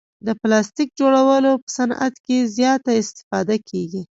د 0.25 0.29
پلاستیک 0.41 0.89
جوړولو 0.99 1.51
په 1.61 1.69
صعنت 1.77 2.13
کې 2.25 2.37
زیاته 2.57 2.91
استفاده 3.01 3.55
کیږي. 3.69 4.01